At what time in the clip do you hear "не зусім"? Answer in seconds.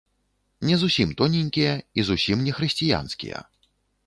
0.69-1.11